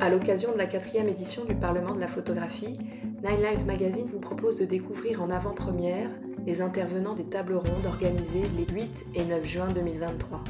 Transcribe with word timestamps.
À 0.00 0.08
l'occasion 0.08 0.50
de 0.52 0.56
la 0.56 0.64
quatrième 0.64 1.10
édition 1.10 1.44
du 1.44 1.54
Parlement 1.54 1.94
de 1.94 2.00
la 2.00 2.06
photographie, 2.06 2.78
Nine 3.22 3.42
Lives 3.42 3.66
Magazine 3.66 4.06
vous 4.06 4.18
propose 4.18 4.56
de 4.56 4.64
découvrir 4.64 5.20
en 5.20 5.28
avant-première 5.28 6.08
les 6.46 6.62
intervenants 6.62 7.12
des 7.12 7.26
tables 7.26 7.56
rondes 7.56 7.84
organisées 7.84 8.44
les 8.56 8.64
8 8.74 9.06
et 9.14 9.24
9 9.24 9.44
juin 9.44 9.68
2023. 9.68 10.42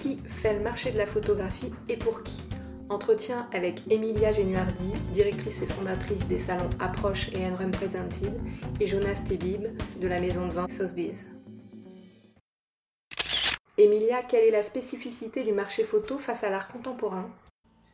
Qui 0.00 0.20
fait 0.26 0.54
le 0.54 0.62
marché 0.62 0.90
de 0.90 0.96
la 0.96 1.04
photographie 1.04 1.70
et 1.90 1.98
pour 1.98 2.22
qui? 2.22 2.44
Entretien 2.88 3.46
avec 3.52 3.82
Emilia 3.90 4.32
Genuardi, 4.32 4.94
directrice 5.12 5.60
et 5.60 5.66
fondatrice 5.66 6.26
des 6.26 6.38
salons 6.38 6.70
Approche 6.80 7.30
et 7.34 7.44
Unrepresented, 7.44 8.40
et 8.80 8.86
Jonas 8.86 9.22
Tebib 9.28 9.66
de 10.00 10.08
la 10.08 10.18
maison 10.18 10.48
de 10.48 10.52
vin 10.52 10.66
Sotheby's. 10.66 11.26
Emilia, 13.76 14.22
quelle 14.22 14.44
est 14.44 14.50
la 14.50 14.62
spécificité 14.62 15.44
du 15.44 15.52
marché 15.52 15.84
photo 15.84 16.16
face 16.16 16.42
à 16.42 16.48
l'art 16.48 16.68
contemporain? 16.68 17.28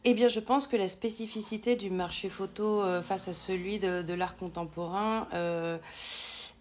Eh 0.04 0.14
bien, 0.14 0.28
je 0.28 0.40
pense 0.40 0.66
que 0.66 0.76
la 0.76 0.88
spécificité 0.88 1.74
du 1.74 1.90
marché 1.90 2.28
photo 2.28 2.82
euh, 2.82 3.02
face 3.02 3.28
à 3.28 3.32
celui 3.32 3.78
de, 3.78 4.14
l'art 4.14 4.36
contemporain 4.36 5.26
euh, 5.34 5.76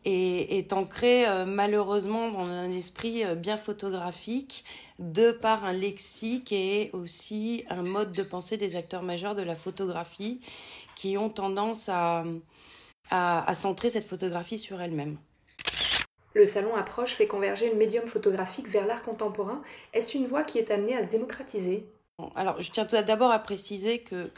est, 0.05 0.73
ancrée 0.73 1.27
euh, 1.27 1.45
malheureusement 1.45 2.31
dans 2.31 2.45
un 2.45 2.71
esprit 2.71 3.23
bien 3.35 3.57
photographique, 3.57 4.63
de 4.98 5.31
par 5.31 5.65
un 5.65 5.73
lexique 5.73 6.52
et 6.52 6.89
aussi 6.93 7.63
un 7.70 7.84
mode 7.84 8.12
de 8.12 8.23
pensée 8.23 8.57
des 8.57 8.76
acteurs 8.76 9.03
majeurs 9.03 9.35
de 9.35 9.43
la 9.43 9.55
photographie 9.55 10.41
qui 10.95 11.15
ont 11.17 11.29
tendance 11.29 11.90
à, 11.90 12.23
à 13.12 13.54
centrer 13.54 13.91
cette 13.91 14.07
photographie 14.07 14.57
sur 14.57 14.81
elle-même. 14.81 15.17
Le 16.34 16.48
salon 16.48 16.76
Approche 16.76 17.13
fait 17.13 17.27
converger 17.27 17.70
le 17.70 17.76
médium 17.76 18.07
photographique 18.07 18.67
vers 18.67 18.88
l'art 18.88 19.04
contemporain. 19.04 19.62
Est-ce 19.93 20.17
une 20.17 20.26
voie 20.26 20.43
qui 20.43 20.57
est 20.57 20.71
amenée 20.71 20.95
à 20.95 21.04
se 21.04 21.09
démocratiser? 21.09 21.85
Alors, 22.34 22.59
je 22.59 22.71
tiens 22.71 22.85
d'abord 22.85 23.30
à 23.30 23.38
préciser 23.38 23.99
que, 23.99 24.31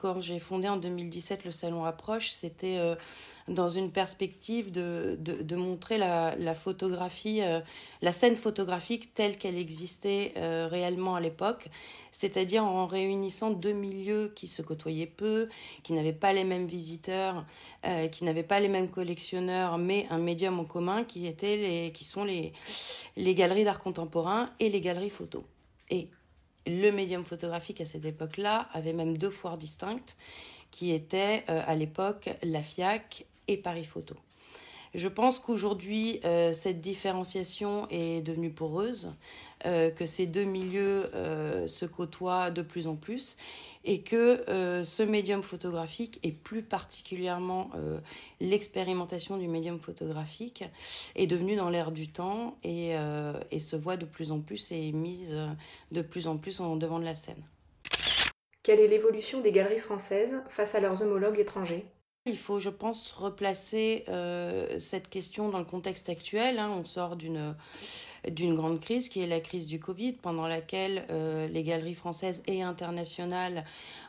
quand 0.00 0.20
j'ai 0.20 0.40
fondé 0.40 0.68
en 0.68 0.76
2017 0.76 1.44
le 1.44 1.52
Salon 1.52 1.84
Approche, 1.84 2.30
c'était 2.30 2.78
euh, 2.78 2.96
dans 3.46 3.68
une 3.68 3.92
perspective 3.92 4.72
de, 4.72 5.54
montrer 5.54 5.96
la, 5.96 6.34
la 6.34 6.56
photographie, 6.56 7.40
euh, 7.42 7.60
la 8.02 8.10
scène 8.10 8.34
photographique 8.34 9.14
telle 9.14 9.38
qu'elle 9.38 9.56
existait 9.56 10.32
euh, 10.38 10.66
réellement 10.66 11.14
à 11.14 11.20
l'époque, 11.20 11.68
c'est-à-dire 12.10 12.64
en 12.64 12.88
réunissant 12.88 13.52
deux 13.52 13.74
milieux 13.74 14.32
qui 14.34 14.48
se 14.48 14.60
côtoyaient 14.60 15.06
peu, 15.06 15.48
qui 15.84 15.92
n'avaient 15.92 16.12
pas 16.12 16.32
les 16.32 16.42
mêmes 16.42 16.66
visiteurs, 16.66 17.46
qui 18.10 18.24
n'avaient 18.24 18.42
pas 18.42 18.58
les 18.58 18.68
mêmes 18.68 18.90
collectionneurs, 18.90 19.78
mais 19.78 20.08
un 20.10 20.18
médium 20.18 20.58
en 20.58 20.64
commun 20.64 21.04
qui, 21.04 21.28
était 21.28 21.56
les, 21.56 21.92
qui 21.92 22.04
sont 22.04 22.24
les, 22.24 22.52
les 23.16 23.36
galeries 23.36 23.62
d'art 23.62 23.78
contemporain 23.78 24.50
et 24.58 24.68
les 24.68 24.80
galeries 24.80 25.10
photo. 25.10 25.44
Et 25.90 26.08
le 26.68 26.90
médium 26.90 27.24
photographique 27.24 27.80
à 27.80 27.84
cette 27.84 28.04
époque-là 28.04 28.68
avait 28.72 28.92
même 28.92 29.16
deux 29.16 29.30
foires 29.30 29.58
distinctes 29.58 30.16
qui 30.70 30.92
étaient 30.92 31.44
euh, 31.48 31.62
à 31.66 31.74
l'époque 31.74 32.30
la 32.42 32.62
FIAC 32.62 33.26
et 33.48 33.56
Paris 33.56 33.84
Photo. 33.84 34.14
Je 34.94 35.08
pense 35.08 35.38
qu'aujourd'hui, 35.38 36.20
euh, 36.24 36.52
cette 36.52 36.80
différenciation 36.80 37.86
est 37.90 38.22
devenue 38.22 38.50
poreuse, 38.50 39.12
euh, 39.66 39.90
que 39.90 40.06
ces 40.06 40.26
deux 40.26 40.44
milieux 40.44 41.10
se 41.66 41.86
côtoient 41.86 42.50
de 42.50 42.62
plus 42.62 42.86
en 42.86 42.96
plus 42.96 43.36
et 43.88 44.02
que 44.02 44.44
euh, 44.50 44.84
ce 44.84 45.02
médium 45.02 45.42
photographique 45.42 46.20
et 46.22 46.30
plus 46.30 46.62
particulièrement 46.62 47.70
euh, 47.74 47.98
l'expérimentation 48.38 49.38
du 49.38 49.48
médium 49.48 49.80
photographique 49.80 50.64
est 51.16 51.26
devenue 51.26 51.56
dans 51.56 51.70
l'air 51.70 51.90
du 51.90 52.06
temps 52.06 52.58
et, 52.62 52.98
euh, 52.98 53.32
et, 53.50 53.58
se 53.58 53.76
voit 53.76 53.96
de 53.96 54.04
plus 54.04 54.30
en 54.30 54.40
plus 54.40 54.72
et 54.72 54.88
est 54.88 54.92
mise 54.92 55.34
de 55.90 56.02
plus 56.02 56.26
en 56.26 56.36
plus 56.36 56.60
en 56.60 56.76
devant 56.76 56.98
de 56.98 57.04
la 57.04 57.14
scène. 57.14 57.42
Quelle 58.62 58.80
est 58.80 58.88
l'évolution 58.88 59.40
des 59.40 59.52
galeries 59.52 59.80
françaises 59.80 60.42
face 60.50 60.74
à 60.74 60.80
leurs 60.80 61.00
homologues 61.00 61.38
étrangers? 61.38 61.86
Il 62.28 62.36
faut, 62.36 62.60
je 62.60 62.68
pense, 62.68 63.12
replacer 63.12 64.04
euh, 64.08 64.78
cette 64.78 65.08
question 65.08 65.48
dans 65.48 65.58
le 65.58 65.64
contexte 65.64 66.08
actuel. 66.08 66.58
Hein. 66.58 66.70
On 66.78 66.84
sort 66.84 67.16
d'une 67.16 67.54
d'une 68.28 68.56
grande 68.56 68.80
crise 68.80 69.08
qui 69.08 69.20
est 69.20 69.28
la 69.28 69.38
crise 69.38 69.68
du 69.68 69.78
Covid, 69.78 70.14
pendant 70.14 70.48
laquelle 70.48 71.06
euh, 71.08 71.46
les 71.46 71.62
galeries 71.62 71.94
françaises 71.94 72.42
et 72.48 72.62
internationales 72.62 73.64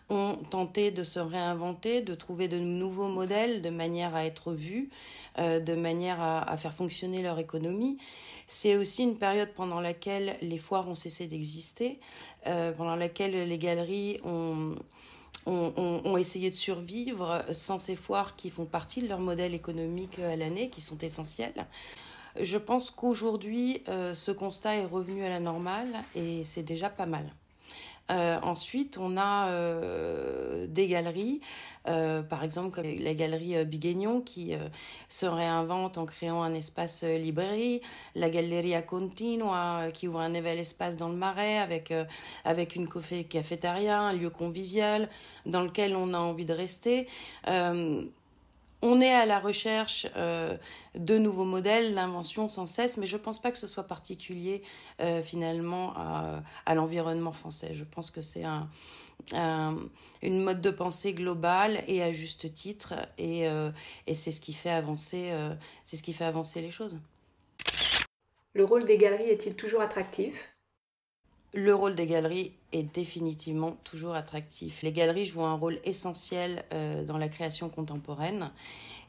ont 0.09 0.35
tenté 0.49 0.89
de 0.89 1.03
se 1.03 1.19
réinventer, 1.19 2.01
de 2.01 2.15
trouver 2.15 2.47
de 2.47 2.57
nouveaux 2.57 3.07
modèles 3.07 3.61
de 3.61 3.69
manière 3.69 4.15
à 4.15 4.25
être 4.25 4.51
vues, 4.51 4.89
euh, 5.37 5.59
de 5.59 5.75
manière 5.75 6.19
à, 6.19 6.41
à, 6.41 6.57
faire 6.57 6.73
fonctionner 6.73 7.21
leur 7.21 7.37
économie. 7.37 7.99
C'est 8.47 8.75
aussi 8.75 9.03
une 9.03 9.15
période 9.15 9.53
pendant 9.55 9.79
laquelle 9.79 10.37
les 10.41 10.57
foires 10.57 10.89
ont 10.89 10.95
cessé 10.95 11.27
d'exister, 11.27 11.99
pendant 12.43 12.95
laquelle 12.95 13.47
les 13.47 13.57
galeries 13.59 14.19
ont 14.23 14.73
ont, 15.49 16.17
essayé 16.17 16.49
de 16.49 16.55
survivre 16.55 17.43
sans 17.51 17.79
ces 17.79 17.95
foires 17.95 18.35
qui 18.35 18.49
font 18.49 18.65
partie 18.65 19.01
de 19.01 19.07
leur 19.07 19.19
modèle 19.19 19.53
économique 19.53 20.19
à 20.19 20.35
l'année, 20.35 20.69
qui 20.69 20.81
sont 20.81 20.97
essentielles. 20.99 21.65
Je 22.39 22.57
pense 22.57 22.91
qu'aujourd'hui, 22.91 23.83
euh, 23.87 24.13
ce 24.13 24.31
constat 24.31 24.75
est 24.75 24.85
revenu 24.85 25.23
à 25.23 25.29
la 25.29 25.39
normale 25.39 26.03
et 26.15 26.43
c'est 26.43 26.63
déjà 26.63 26.89
pas 26.89 27.05
mal. 27.05 27.33
Euh, 28.11 28.39
ensuite, 28.41 28.97
on 28.97 29.17
a 29.17 29.49
euh, 29.49 30.65
des 30.67 30.87
galeries, 30.87 31.41
euh, 31.87 32.23
par 32.23 32.43
exemple 32.43 32.75
comme 32.75 32.85
la 32.85 33.13
galerie 33.13 33.63
Biguignon 33.65 34.21
qui 34.21 34.53
se 35.07 35.25
réinvente 35.25 35.97
en 35.97 36.05
créant 36.05 36.41
un 36.41 36.53
espace 36.53 37.03
librairie, 37.03 37.81
la 38.15 38.29
Galleria 38.29 38.81
Continua 38.81 39.91
qui 39.93 40.07
ouvre 40.07 40.19
un 40.19 40.29
nouvel 40.29 40.59
espace 40.59 40.97
dans 40.97 41.09
le 41.09 41.15
Marais 41.15 41.57
avec, 41.57 41.93
avec 42.45 42.75
une 42.75 42.87
cafétéria, 42.87 43.99
un 43.99 44.13
lieu 44.13 44.29
convivial 44.29 45.09
dans 45.45 45.61
lequel 45.61 45.95
on 45.95 46.13
a 46.13 46.19
envie 46.19 46.45
de 46.45 46.53
rester. 46.53 47.07
On 48.81 49.01
est 49.01 49.13
à 49.13 49.25
la 49.25 49.39
recherche 49.39 50.07
euh, 50.15 50.57
de 50.95 51.17
nouveaux 51.17 51.43
modèles, 51.43 51.95
d'inventions 51.95 52.47
sans 52.47 52.65
cesse, 52.65 52.95
mais 52.95 53.07
je 53.07 53.17
ne 53.17 53.21
pense 53.21 53.41
pas 53.41 53.51
que 53.51 53.57
ce 53.57 53.67
soit 53.67 53.83
particulier 53.83 54.63
euh, 55.01 55.21
finalement 55.21 55.93
à, 56.65 56.75
l'environnement 56.75 57.33
français. 57.33 57.73
Je 57.73 57.83
pense 57.83 58.09
que 58.09 58.21
c'est 58.21 58.45
un, 58.45 58.69
une 60.21 60.41
mode 60.41 60.61
de 60.61 60.69
pensée 60.69 61.11
globale 61.11 61.83
et 61.87 62.01
à 62.01 62.13
juste 62.13 62.53
titre, 62.53 62.93
et, 63.17 63.49
euh, 63.49 63.69
et 64.07 64.13
c'est 64.13 64.31
ce 64.31 64.39
qui 64.39 64.53
fait 64.53 64.69
avancer, 64.69 65.29
c'est 65.83 65.97
ce 65.97 66.03
qui 66.03 66.13
fait 66.13 66.25
avancer 66.25 66.61
les 66.61 66.71
choses. 66.71 66.99
Le 68.53 68.63
rôle 68.63 68.85
des 68.85 68.97
galeries 68.97 69.29
est-il 69.29 69.55
toujours 69.55 69.81
attractif? 69.81 70.55
Le 71.53 71.75
rôle 71.75 71.95
des 71.95 72.05
galeries 72.05 72.53
est 72.71 72.83
définitivement 72.83 73.77
toujours 73.83 74.13
attractif. 74.13 74.83
Les 74.83 74.91
galeries 74.91 75.25
jouent 75.25 75.45
un 75.45 75.55
rôle 75.55 75.79
essentiel 75.83 76.63
euh, 76.73 77.03
dans 77.03 77.17
la 77.17 77.29
création 77.29 77.69
contemporaine. 77.69 78.51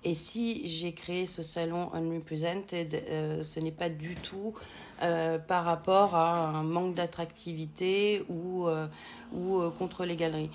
Et 0.03 0.15
si 0.15 0.67
j'ai 0.67 0.93
créé 0.93 1.27
ce 1.27 1.43
salon 1.43 1.93
Unrepresented, 1.93 2.95
euh, 2.95 3.43
ce 3.43 3.61
n'est 3.61 3.71
pas 3.71 3.91
du 3.91 4.15
tout 4.15 4.55
euh, 5.03 5.39
par 5.39 5.65
rapport 5.65 6.15
à 6.15 6.49
un 6.49 6.63
manque 6.63 6.95
d'attractivité 6.95 8.25
ou, 8.31 8.67
ou 9.35 9.71
contre 9.79 10.07
les 10.07 10.17
galeries. 10.17 10.51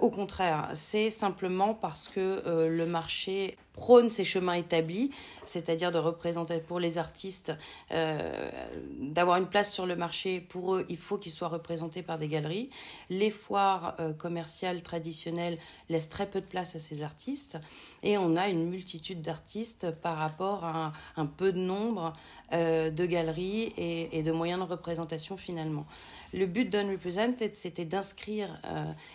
au 0.00 0.10
contraire, 0.10 0.70
c'est 0.74 1.10
simplement 1.10 1.74
parce 1.74 2.08
que 2.08 2.42
le 2.68 2.86
marché 2.86 3.56
prône 3.74 4.08
ces 4.08 4.24
chemins 4.24 4.54
établis, 4.54 5.10
c'est-à-dire 5.44 5.92
de 5.92 5.98
représenter 5.98 6.58
pour 6.58 6.80
les 6.80 6.96
artistes, 6.96 7.52
euh, 7.90 8.50
d'avoir 9.00 9.36
une 9.36 9.46
place 9.46 9.72
sur 9.72 9.84
le 9.84 9.96
marché. 9.96 10.40
Pour 10.40 10.76
eux, 10.76 10.86
il 10.88 10.96
faut 10.96 11.18
qu'ils 11.18 11.32
soient 11.32 11.48
représentés 11.48 12.02
par 12.02 12.18
des 12.18 12.23
galeries. 12.28 12.70
Les 13.10 13.30
foires 13.30 13.94
euh, 14.00 14.12
commerciales 14.12 14.82
traditionnelles 14.82 15.58
laissent 15.88 16.08
très 16.08 16.28
peu 16.28 16.40
de 16.40 16.46
place 16.46 16.74
à 16.76 16.78
ces 16.78 17.02
artistes. 17.02 17.58
Et 18.02 18.18
on 18.18 18.36
a 18.36 18.48
une 18.48 18.68
multitude 18.68 19.20
d'artistes 19.20 19.90
par 19.90 20.16
rapport 20.16 20.64
à 20.64 20.92
un, 21.16 21.26
peu 21.26 21.52
de 21.52 21.58
nombre 21.58 22.12
euh, 22.52 22.90
de 22.90 23.06
galeries 23.06 23.72
et, 23.76 24.22
de 24.22 24.32
moyens 24.32 24.60
de 24.60 24.66
représentation 24.66 25.36
finalement. 25.36 25.86
Le 26.32 26.46
but 26.46 26.68
d'Unrepresented, 26.68 27.54
c'était 27.54 27.84
d'inscrire 27.84 28.60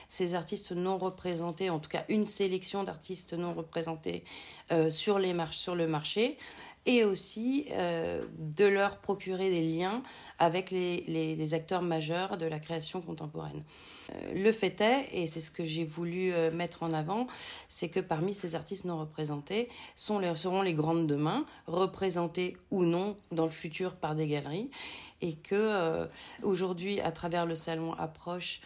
ces 0.07 0.35
artistes 0.35 0.71
non 0.71 0.97
représentés, 0.97 1.69
en 1.69 1.79
tout 1.79 1.89
cas 1.89 2.05
une 2.07 2.25
sélection 2.25 2.83
d'artistes 2.83 3.33
non 3.33 3.53
représentés 3.53 4.23
euh, 4.71 4.91
sur, 4.91 5.17
les 5.17 5.35
sur 5.49 5.73
le 5.73 5.87
marché 5.87 6.37
et 6.85 7.03
aussi 7.03 7.65
euh, 7.71 8.23
de 8.37 8.65
leur 8.65 8.97
procurer 8.97 9.49
des 9.49 9.61
liens 9.61 10.01
avec 10.37 10.71
les, 10.71 11.53
acteurs 11.53 11.81
majeurs 11.81 12.37
de 12.37 12.45
la 12.45 12.59
création 12.59 13.01
contemporaine. 13.01 13.63
Euh, 14.11 14.33
le 14.33 14.51
fait 14.51 14.79
est, 14.81 15.09
et 15.13 15.27
c'est 15.27 15.41
ce 15.41 15.51
que 15.51 15.63
j'ai 15.63 15.85
voulu 15.85 16.31
mettre 16.53 16.83
en 16.83 16.91
avant, 16.91 17.27
c'est 17.67 17.89
que 17.89 17.99
parmi 17.99 18.33
ces 18.33 18.55
artistes 18.55 18.85
non 18.85 18.99
représentés 18.99 19.69
sont 19.95 20.19
les, 20.19 20.35
seront 20.35 20.61
les 20.61 20.73
grandes 20.73 21.07
demain, 21.07 21.45
représentés 21.67 22.57
ou 22.71 22.83
non 22.83 23.17
dans 23.31 23.45
le 23.45 23.51
futur 23.51 23.95
par 23.95 24.15
des 24.15 24.27
galeries, 24.27 24.69
et 25.21 25.35
que 25.35 26.07
aujourd'hui, 26.43 27.01
à 27.01 27.11
travers 27.11 27.45
le 27.45 27.55
salon 27.55 27.93
Approche, 27.93 28.61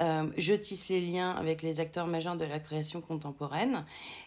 euh, 0.00 0.26
je 0.36 0.54
tisse 0.54 0.88
les 0.88 1.00
liens 1.00 1.32
avec 1.32 1.62
les 1.62 1.80
acteurs 1.80 2.06
majeurs 2.06 2.36
de 2.36 2.44
la 2.44 2.60
création 2.60 3.00
contemporaine. 3.00 3.84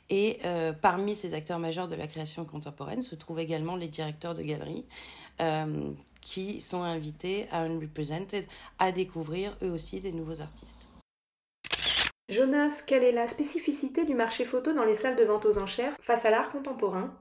Et 0.10 0.40
euh, 0.46 0.74
parmi 0.74 1.16
ces 1.16 1.34
acteurs 1.34 1.60
majeurs 1.60 1.88
de 1.88 1.96
la 1.96 2.08
création 2.08 2.46
contemporaine 2.46 3.02
se 3.02 3.16
trouvent 3.16 3.40
également 3.40 3.76
les 3.76 3.88
directeurs 3.88 4.36
de 4.36 4.42
galeries 4.42 4.86
euh, 5.42 5.92
qui 6.20 6.60
sont 6.60 6.84
invités 6.84 7.48
à 7.52 7.62
Unrepresented 7.62 8.46
à 8.80 8.92
découvrir 8.92 9.58
eux 9.64 9.72
aussi 9.72 10.00
des 10.00 10.12
nouveaux 10.12 10.42
artistes. 10.42 10.88
Jonas, 12.30 12.84
quelle 12.86 13.04
est 13.04 13.12
la 13.12 13.28
spécificité 13.28 14.06
du 14.06 14.14
marché 14.14 14.46
photo 14.46 14.74
dans 14.74 14.86
les 14.86 14.94
salles 14.94 15.18
de 15.18 15.24
vente 15.24 15.46
aux 15.46 15.58
enchères 15.58 15.94
face 16.02 16.26
à 16.26 16.30
l'art 16.30 16.50
contemporain? 16.50 17.14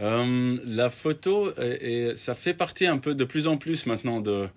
Euh, 0.00 0.58
La 0.66 0.90
photo, 0.90 1.50
et, 1.60 2.12
ça 2.14 2.34
fait 2.34 2.54
partie 2.54 2.86
un 2.86 2.98
peu 2.98 3.14
de 3.14 3.24
plus 3.24 3.48
en 3.48 3.56
plus 3.56 3.86
maintenant 3.86 4.20
de, 4.20 4.48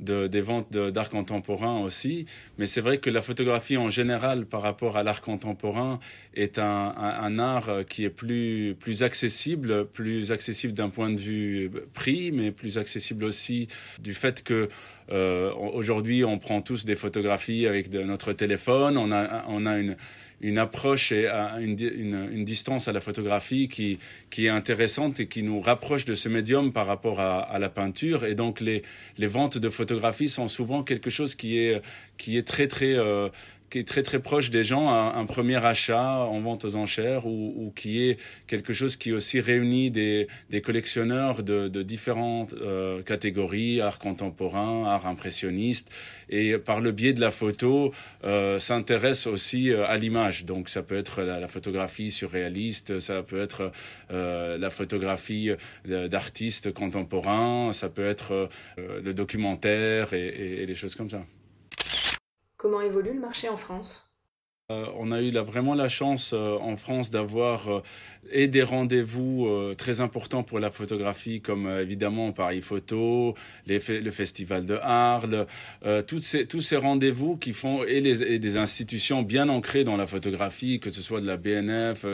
des 0.00 0.40
ventes 0.40 0.72
d'art 0.72 1.10
contemporain 1.10 1.80
aussi. 1.80 2.26
Mais 2.58 2.66
c'est 2.66 2.80
vrai 2.80 2.98
que 2.98 3.10
la 3.10 3.22
photographie 3.22 3.76
en 3.76 3.90
général 3.90 4.46
par 4.46 4.62
rapport 4.62 4.96
à 4.96 5.02
l'art 5.02 5.22
contemporain 5.22 5.98
est 6.34 6.58
un, 6.58 6.94
un, 6.96 7.38
art 7.38 7.70
qui 7.88 8.04
est 8.04 8.10
plus, 8.10 8.76
plus 8.78 9.02
accessible, 9.02 9.86
plus 9.86 10.32
accessible 10.32 10.74
d'un 10.74 10.90
point 10.90 11.10
de 11.10 11.20
vue 11.20 11.70
prix, 11.94 12.30
mais 12.32 12.50
plus 12.50 12.78
accessible 12.78 13.24
aussi 13.24 13.68
du 13.98 14.14
fait 14.14 14.42
que 14.42 14.68
euh, 15.12 15.52
aujourd'hui 15.54 16.24
on 16.24 16.38
prend 16.38 16.60
tous 16.62 16.84
des 16.84 16.96
photographies 16.96 17.66
avec 17.66 17.90
de, 17.90 18.02
notre 18.02 18.32
téléphone, 18.32 18.96
on 18.96 19.12
a, 19.12 19.44
on 19.48 19.64
a 19.66 19.78
une 19.78 19.96
une 20.40 20.58
approche 20.58 21.12
et 21.12 21.28
une, 21.60 21.76
une, 22.30 22.44
distance 22.44 22.88
à 22.88 22.92
la 22.92 23.00
photographie 23.00 23.68
qui, 23.68 23.98
qui 24.28 24.46
est 24.46 24.50
intéressante 24.50 25.20
et 25.20 25.26
qui 25.26 25.42
nous 25.42 25.60
rapproche 25.60 26.04
de 26.04 26.14
ce 26.14 26.28
médium 26.28 26.72
par 26.72 26.86
rapport 26.86 27.20
à, 27.20 27.58
la 27.58 27.68
peinture. 27.68 28.24
Et 28.24 28.34
donc 28.34 28.60
les, 28.60 28.82
les 29.16 29.26
ventes 29.26 29.58
de 29.58 29.68
photographie 29.68 30.28
sont 30.28 30.48
souvent 30.48 30.82
quelque 30.82 31.10
chose 31.10 31.34
qui 31.34 31.58
est, 31.58 31.80
qui 32.18 32.36
est 32.36 32.46
très 32.46 32.68
très 32.68 32.94
euh, 32.94 33.28
qui 33.70 33.78
est 33.78 33.88
très 33.88 34.02
très 34.02 34.20
proche 34.20 34.50
des 34.50 34.64
gens, 34.64 34.88
un, 34.88 35.26
premier 35.26 35.64
achat 35.64 36.18
en 36.18 36.40
vente 36.40 36.64
aux 36.64 36.76
enchères 36.76 37.26
ou, 37.26 37.52
ou, 37.56 37.72
qui 37.74 38.08
est 38.08 38.18
quelque 38.46 38.72
chose 38.72 38.96
qui 38.96 39.12
aussi 39.12 39.40
réunit 39.40 39.90
des, 39.90 40.28
des 40.50 40.60
collectionneurs 40.60 41.42
de, 41.42 41.68
de 41.68 41.82
différentes 41.82 42.54
euh, 42.54 43.02
catégories, 43.02 43.80
art 43.80 43.98
contemporain, 43.98 44.84
art 44.86 45.06
impressionniste, 45.06 45.92
et 46.28 46.58
par 46.58 46.80
le 46.80 46.92
biais 46.92 47.12
de 47.12 47.20
la 47.20 47.30
photo 47.30 47.92
euh, 48.24 48.58
s'intéresse 48.58 49.26
aussi 49.26 49.70
euh, 49.70 49.86
à 49.86 49.96
l'image. 49.96 50.44
Donc 50.44 50.68
ça 50.68 50.82
peut 50.82 50.96
être 50.96 51.22
la, 51.22 51.40
la, 51.40 51.48
photographie 51.48 52.10
surréaliste, 52.10 52.98
ça 52.98 53.22
peut 53.22 53.40
être 53.40 53.72
euh, 54.10 54.58
la 54.58 54.70
photographie 54.70 55.50
d'artistes 55.84 56.72
contemporains, 56.72 57.72
ça 57.72 57.88
peut 57.88 58.06
être 58.06 58.48
euh, 58.78 59.00
le 59.02 59.14
documentaire 59.14 60.12
et, 60.12 60.26
et, 60.26 60.62
et 60.62 60.66
des 60.66 60.74
choses 60.74 60.94
comme 60.94 61.10
ça. 61.10 61.24
Comment 62.56 62.80
évolue 62.80 63.12
le 63.12 63.20
marché 63.20 63.48
en 63.48 63.56
France? 63.56 64.06
Euh, 64.72 64.86
on 64.98 65.12
a 65.12 65.22
eu 65.22 65.30
vraiment 65.30 65.76
la 65.76 65.88
chance 65.88 66.32
euh, 66.34 66.56
en 66.60 66.74
France 66.74 67.12
d'avoir 67.12 67.68
euh, 67.68 67.82
et 68.32 68.48
des 68.48 68.64
rendez-vous 68.64 69.48
très 69.78 70.00
importants 70.00 70.42
pour 70.42 70.58
la 70.58 70.72
photographie, 70.72 71.40
comme 71.40 71.68
évidemment 71.68 72.32
Paris 72.32 72.62
Photo, 72.62 73.36
le 73.68 74.10
Festival 74.10 74.66
de 74.66 74.76
Arles, 74.82 75.46
ces, 76.20 76.44
tous 76.44 76.60
ces 76.60 76.76
rendez-vous 76.76 77.36
qui 77.36 77.52
font 77.52 77.84
et, 77.84 78.00
des 78.40 78.56
institutions 78.56 79.22
bien 79.22 79.48
ancrées 79.48 79.84
dans 79.84 79.96
la 79.96 80.08
photographie, 80.08 80.80
que 80.80 80.90
ce 80.90 81.02
soit 81.02 81.20
de 81.20 81.26
la 81.28 81.36
BNF, 81.36 82.04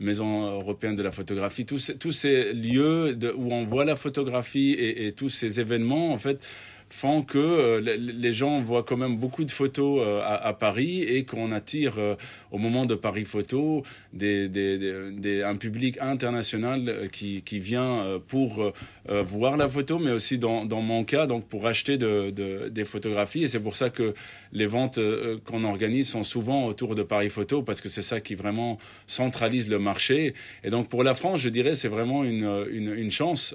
Maison 0.00 0.58
européenne 0.60 0.96
de 0.96 1.02
la 1.02 1.12
photographie, 1.12 1.64
tous 1.64 1.78
ces, 1.78 1.96
tous 1.96 2.12
ces 2.12 2.52
lieux 2.52 3.18
où 3.34 3.54
on 3.54 3.64
voit 3.64 3.86
la 3.86 3.96
photographie 3.96 4.72
et, 4.72 5.06
et 5.06 5.12
tous 5.12 5.30
ces 5.30 5.60
événements 5.60 6.12
en 6.12 6.18
fait 6.18 6.46
font 6.90 7.22
que 7.22 7.38
euh, 7.38 7.80
les 7.80 8.32
gens 8.32 8.60
voient 8.60 8.82
quand 8.82 8.96
même 8.96 9.16
beaucoup 9.16 9.44
de 9.44 9.50
photos 9.50 10.00
euh, 10.02 10.20
à, 10.22 10.52
Paris 10.52 11.02
et 11.02 11.24
qu'on 11.24 11.50
attire 11.50 11.98
euh, 11.98 12.14
au 12.50 12.58
moment 12.58 12.86
de 12.86 12.94
Paris 12.94 13.24
Photo 13.24 13.82
des, 14.12 14.48
des, 14.48 15.10
des, 15.12 15.42
un 15.42 15.56
public 15.56 15.98
international 16.00 17.08
qui, 17.10 17.42
qui 17.42 17.58
vient 17.58 18.20
pour 18.28 18.72
voir 19.08 19.56
la 19.56 19.68
photo, 19.68 19.98
mais 19.98 20.12
aussi 20.12 20.38
dans, 20.38 20.64
dans 20.64 20.80
mon 20.80 21.04
cas, 21.04 21.26
donc 21.26 21.46
pour 21.48 21.66
acheter 21.66 21.98
de, 21.98 22.30
de, 22.30 22.68
des 22.68 22.84
photographies. 22.84 23.42
Et 23.42 23.46
c'est 23.48 23.60
pour 23.60 23.76
ça 23.76 23.90
que 23.90 24.14
les 24.52 24.66
ventes 24.66 25.00
qu'on 25.44 25.64
organise 25.64 26.08
sont 26.08 26.22
souvent 26.22 26.66
autour 26.66 26.94
de 26.94 27.02
Paris 27.02 27.28
Photo 27.28 27.62
parce 27.62 27.80
que 27.80 27.88
c'est 27.88 28.02
ça 28.02 28.20
qui 28.20 28.34
vraiment 28.34 28.78
centralise 29.06 29.68
le 29.68 29.78
marché. 29.78 30.34
Et 30.62 30.70
donc 30.70 30.88
pour 30.88 31.02
la 31.02 31.14
France, 31.14 31.40
je 31.40 31.48
dirais, 31.48 31.74
c'est 31.74 31.88
vraiment 31.88 32.24
une, 32.24 32.66
une, 32.70 32.92
une 32.94 33.10
chance 33.10 33.54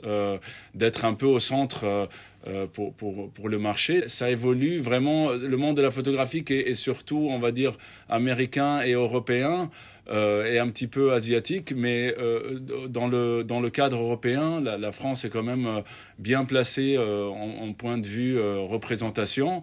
d'être 0.75 1.05
un 1.05 1.13
peu 1.13 1.25
au 1.25 1.39
centre 1.39 2.09
pour, 2.73 2.93
pour, 2.93 3.29
pour, 3.31 3.49
le 3.49 3.57
marché. 3.57 4.07
Ça 4.07 4.29
évolue 4.31 4.79
vraiment. 4.79 5.31
Le 5.31 5.57
monde 5.57 5.77
de 5.77 5.81
la 5.81 5.91
photographie 5.91 6.43
est, 6.49 6.69
est 6.69 6.73
surtout, 6.73 7.27
on 7.29 7.39
va 7.39 7.51
dire, 7.51 7.77
américain 8.07 8.81
et 8.81 8.93
européen. 8.93 9.69
Euh, 10.11 10.51
et 10.51 10.57
un 10.57 10.67
petit 10.69 10.87
peu 10.87 11.13
asiatique, 11.13 11.71
mais 11.75 12.15
euh, 12.17 12.59
dans, 12.87 13.07
le, 13.07 13.43
dans 13.43 13.59
le 13.59 13.69
cadre 13.69 13.97
européen, 13.97 14.59
la, 14.59 14.77
la 14.77 14.91
France 14.91 15.23
est 15.23 15.29
quand 15.29 15.43
même 15.43 15.67
euh, 15.67 15.81
bien 16.17 16.45
placée 16.45 16.95
euh, 16.97 17.27
en, 17.27 17.67
en, 17.67 17.73
point 17.73 17.99
de 17.99 18.07
vue 18.07 18.39
représentation. 18.39 19.61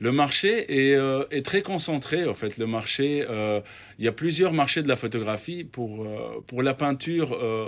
Le 0.00 0.12
marché 0.12 0.90
est, 0.90 0.94
euh, 0.94 1.24
est, 1.30 1.44
très 1.44 1.62
concentré. 1.62 2.24
En 2.24 2.34
fait, 2.34 2.58
le 2.58 2.66
marché, 2.66 3.24
euh, 3.28 3.60
il 3.98 4.04
y 4.04 4.08
a 4.08 4.12
plusieurs 4.12 4.52
marchés 4.52 4.82
de 4.82 4.88
la 4.88 4.96
photographie. 4.96 5.64
Pour 5.64 6.04
euh, 6.04 6.40
pour 6.46 6.62
la 6.62 6.74
peinture, 6.74 7.32
euh, 7.32 7.66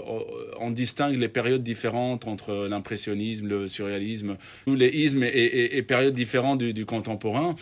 on 0.60 0.70
distingue 0.70 1.16
les 1.18 1.28
périodes 1.28 1.62
différentes 1.62 2.28
entre 2.28 2.68
l'impressionnisme, 2.68 3.48
le 3.48 3.66
surréalisme, 3.66 4.36
ou 4.66 4.74
les 4.76 4.88
ismes 4.88 5.24
et, 5.24 5.28
et, 5.28 5.76
et 5.76 5.82
périodes 5.82 6.14
différentes 6.14 6.58
du, 6.58 6.72
du 6.72 6.86
contemporain. 6.86 7.54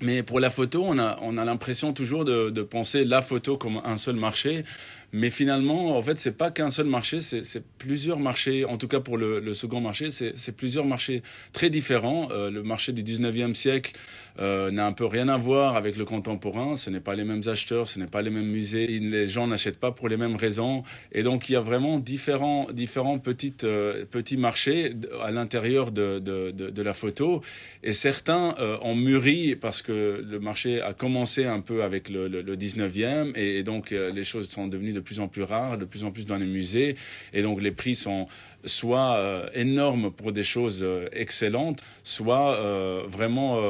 Mais 0.00 0.22
pour 0.22 0.38
la 0.38 0.50
photo, 0.50 0.84
on 0.86 0.96
a, 0.98 1.18
on 1.22 1.36
a 1.38 1.44
l'impression 1.44 1.92
toujours 1.92 2.24
de, 2.24 2.50
de 2.50 2.62
penser 2.62 3.04
la 3.04 3.20
photo 3.20 3.56
comme 3.56 3.82
un 3.84 3.96
seul 3.96 4.14
marché. 4.14 4.64
Mais 5.12 5.30
finalement, 5.30 5.96
en 5.96 6.02
fait, 6.02 6.20
c'est 6.20 6.36
pas 6.36 6.50
qu'un 6.50 6.68
seul 6.68 6.86
marché, 6.86 7.20
c'est 7.20 7.64
plusieurs 7.78 8.18
marchés. 8.18 8.66
En 8.66 8.76
tout 8.76 8.88
cas, 8.88 9.00
pour 9.00 9.16
le, 9.16 9.54
second 9.54 9.80
marché, 9.80 10.10
c'est 10.10 10.56
plusieurs 10.56 10.84
marchés 10.84 11.22
très 11.52 11.70
différents. 11.70 12.28
Euh, 12.30 12.50
le 12.50 12.62
marché 12.62 12.92
du 12.92 13.02
19e 13.02 13.54
siècle 13.54 13.92
euh, 14.38 14.70
n'a 14.70 14.86
un 14.86 14.92
peu 14.92 15.06
rien 15.06 15.28
à 15.28 15.38
voir 15.38 15.76
avec 15.76 15.96
le 15.96 16.04
contemporain. 16.04 16.76
Ce 16.76 16.90
n'est 16.90 17.00
pas 17.00 17.14
les 17.14 17.24
mêmes 17.24 17.42
acheteurs, 17.46 17.88
ce 17.88 17.98
n'est 17.98 18.06
pas 18.06 18.20
les 18.20 18.28
mêmes 18.28 18.50
musées. 18.50 18.86
Les 18.86 19.26
gens 19.26 19.46
n'achètent 19.46 19.80
pas 19.80 19.92
pour 19.92 20.10
les 20.10 20.18
mêmes 20.18 20.36
raisons. 20.36 20.82
Et 21.12 21.22
donc, 21.22 21.48
il 21.48 21.54
y 21.54 21.56
a 21.56 21.60
vraiment 21.60 21.98
différents, 21.98 22.70
différents 22.70 23.18
petites, 23.18 23.64
euh, 23.64 24.04
petits 24.04 24.36
marchés 24.36 24.92
à 25.22 25.30
l'intérieur 25.30 25.90
de, 25.90 26.18
de, 26.18 26.82
la 26.82 26.94
photo. 26.94 27.42
Et 27.82 27.92
certains 27.92 28.54
ont 28.82 28.94
mûri 28.94 29.56
parce 29.56 29.82
que 29.82 30.24
le 30.24 30.38
marché 30.38 30.80
a 30.80 30.92
commencé 30.92 31.44
un 31.44 31.60
peu 31.60 31.82
avec 31.82 32.08
le, 32.08 32.28
le, 32.28 32.40
le 32.40 32.56
19e 32.56 33.32
et, 33.36 33.62
donc 33.64 33.90
les 33.90 34.24
choses 34.24 34.48
sont 34.48 34.68
devenues 34.68 34.92
de 34.98 35.04
plus 35.04 35.20
en 35.20 35.28
plus 35.28 35.44
rares, 35.44 35.78
de 35.78 35.84
plus 35.84 36.04
en 36.04 36.10
plus 36.10 36.26
dans 36.26 36.36
les 36.36 36.46
musées, 36.46 36.96
et 37.32 37.42
donc 37.42 37.62
les 37.62 37.70
prix 37.70 37.94
sont 37.94 38.26
soit 38.64 39.14
euh, 39.14 39.48
énormes 39.54 40.10
pour 40.10 40.32
des 40.32 40.42
choses 40.42 40.80
euh, 40.82 41.08
excellentes, 41.12 41.84
soit 42.02 42.54
euh, 42.56 43.02
vraiment 43.06 43.60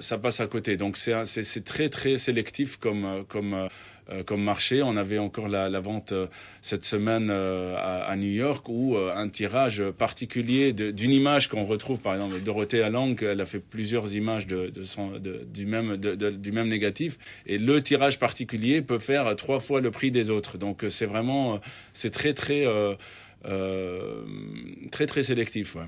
ça 0.00 0.18
passe 0.18 0.40
à 0.40 0.46
côté. 0.46 0.76
Donc 0.76 0.96
c'est 0.96 1.64
très 1.64 1.88
très 1.88 2.18
sélectif 2.18 2.76
comme 2.76 3.24
comme 3.28 3.68
comme 4.26 4.42
marché. 4.42 4.82
On 4.82 4.96
avait 4.96 5.18
encore 5.18 5.48
la, 5.48 5.68
la 5.68 5.80
vente 5.80 6.14
cette 6.60 6.84
semaine 6.84 7.30
à, 7.30 8.04
à, 8.04 8.16
New 8.16 8.30
York 8.30 8.68
où 8.68 8.96
un 8.96 9.28
tirage 9.28 9.82
particulier 9.96 10.72
d'une 10.72 11.12
image 11.12 11.48
qu'on 11.48 11.64
retrouve, 11.64 12.00
par 12.00 12.14
exemple, 12.14 12.40
Dorothée 12.40 12.88
Lang, 12.90 13.20
elle 13.22 13.40
a 13.40 13.46
fait 13.46 13.60
plusieurs 13.60 14.14
images 14.14 14.46
de, 14.46 14.68
de 14.68 14.82
son, 14.82 15.12
de, 15.12 15.46
du, 15.52 15.66
même, 15.66 15.96
du 15.96 16.52
même 16.52 16.68
négatif. 16.68 17.18
Et 17.46 17.58
le 17.58 17.82
tirage 17.82 18.18
particulier 18.18 18.82
peut 18.82 18.98
faire 18.98 19.34
trois 19.36 19.60
fois 19.60 19.80
le 19.80 19.90
prix 19.90 20.10
des 20.10 20.30
autres. 20.30 20.58
Donc 20.58 20.84
c'est 20.88 21.06
vraiment, 21.06 21.60
c'est 21.92 22.10
très 22.10 22.34
très, 22.34 22.66
euh, 22.66 22.94
euh, 23.44 24.24
très 24.90 25.06
très 25.06 25.22
sélectif. 25.22 25.76
Ouais. 25.76 25.82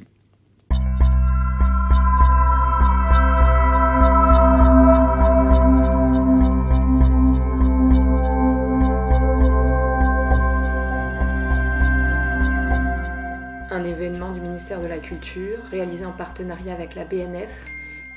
du 14.11 14.40
ministère 14.40 14.82
de 14.82 14.87
la 14.87 14.99
Culture 14.99 15.58
réalisé 15.70 16.04
en 16.04 16.12
partenariat 16.12 16.75
avec 16.75 16.94
la 16.94 17.06
BNF, 17.06 17.64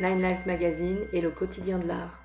Nine 0.02 0.22
Lives 0.22 0.46
Magazine 0.46 1.00
et 1.14 1.22
le 1.22 1.32
Quotidien 1.32 1.80
de 1.80 1.88
l'Art. 1.88 2.24